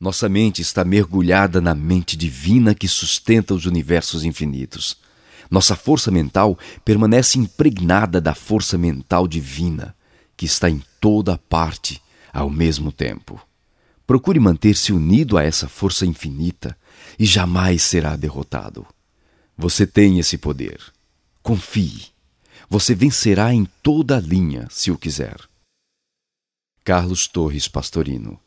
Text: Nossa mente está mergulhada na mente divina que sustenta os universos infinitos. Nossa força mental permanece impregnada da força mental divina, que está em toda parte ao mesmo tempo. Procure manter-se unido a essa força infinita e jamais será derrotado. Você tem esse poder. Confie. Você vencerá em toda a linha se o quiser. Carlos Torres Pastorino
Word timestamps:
Nossa 0.00 0.28
mente 0.28 0.62
está 0.62 0.84
mergulhada 0.84 1.60
na 1.60 1.74
mente 1.74 2.16
divina 2.16 2.72
que 2.72 2.86
sustenta 2.86 3.52
os 3.52 3.66
universos 3.66 4.24
infinitos. 4.24 4.96
Nossa 5.50 5.74
força 5.74 6.08
mental 6.10 6.56
permanece 6.84 7.36
impregnada 7.36 8.20
da 8.20 8.32
força 8.32 8.78
mental 8.78 9.26
divina, 9.26 9.96
que 10.36 10.46
está 10.46 10.70
em 10.70 10.80
toda 11.00 11.36
parte 11.36 12.00
ao 12.32 12.48
mesmo 12.48 12.92
tempo. 12.92 13.40
Procure 14.06 14.38
manter-se 14.38 14.92
unido 14.92 15.36
a 15.36 15.42
essa 15.42 15.66
força 15.68 16.06
infinita 16.06 16.78
e 17.18 17.26
jamais 17.26 17.82
será 17.82 18.14
derrotado. 18.14 18.86
Você 19.56 19.84
tem 19.84 20.20
esse 20.20 20.38
poder. 20.38 20.80
Confie. 21.42 22.06
Você 22.70 22.94
vencerá 22.94 23.52
em 23.52 23.66
toda 23.82 24.18
a 24.18 24.20
linha 24.20 24.68
se 24.70 24.92
o 24.92 24.98
quiser. 24.98 25.36
Carlos 26.84 27.26
Torres 27.26 27.66
Pastorino 27.66 28.38